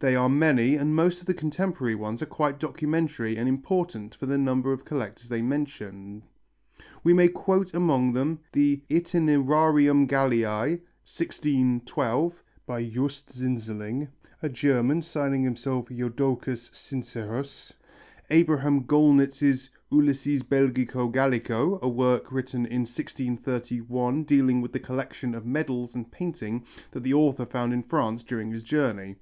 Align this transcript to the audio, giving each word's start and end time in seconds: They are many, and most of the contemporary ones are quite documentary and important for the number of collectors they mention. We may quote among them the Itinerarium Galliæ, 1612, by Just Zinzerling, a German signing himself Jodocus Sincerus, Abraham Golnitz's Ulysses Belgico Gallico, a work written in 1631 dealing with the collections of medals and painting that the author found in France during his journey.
They 0.00 0.16
are 0.16 0.28
many, 0.28 0.74
and 0.74 0.92
most 0.96 1.20
of 1.20 1.26
the 1.26 1.34
contemporary 1.34 1.94
ones 1.94 2.20
are 2.20 2.26
quite 2.26 2.58
documentary 2.58 3.36
and 3.36 3.48
important 3.48 4.12
for 4.16 4.26
the 4.26 4.36
number 4.36 4.72
of 4.72 4.84
collectors 4.84 5.28
they 5.28 5.40
mention. 5.40 6.22
We 7.04 7.12
may 7.12 7.28
quote 7.28 7.72
among 7.72 8.12
them 8.12 8.40
the 8.50 8.82
Itinerarium 8.90 10.08
Galliæ, 10.08 10.80
1612, 11.06 12.42
by 12.66 12.84
Just 12.88 13.28
Zinzerling, 13.28 14.08
a 14.42 14.48
German 14.48 15.00
signing 15.00 15.44
himself 15.44 15.88
Jodocus 15.90 16.70
Sincerus, 16.72 17.70
Abraham 18.30 18.82
Golnitz's 18.82 19.70
Ulysses 19.92 20.42
Belgico 20.42 21.06
Gallico, 21.06 21.78
a 21.80 21.88
work 21.88 22.32
written 22.32 22.66
in 22.66 22.80
1631 22.80 24.24
dealing 24.24 24.60
with 24.60 24.72
the 24.72 24.80
collections 24.80 25.36
of 25.36 25.46
medals 25.46 25.94
and 25.94 26.10
painting 26.10 26.64
that 26.90 27.04
the 27.04 27.14
author 27.14 27.46
found 27.46 27.72
in 27.72 27.84
France 27.84 28.24
during 28.24 28.50
his 28.50 28.64
journey. 28.64 29.14